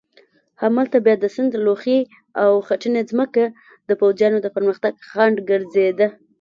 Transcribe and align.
همالته 0.61 0.97
بیا 1.05 1.15
د 1.19 1.25
سیند 1.35 1.53
لوخې 1.65 1.99
او 2.43 2.51
خټینه 2.67 3.01
مځکه 3.19 3.45
د 3.89 3.91
پوځیانو 4.01 4.37
د 4.41 4.47
پرمختګ 4.55 4.93
خنډ 5.09 5.35
ګرځېده. 5.49 6.07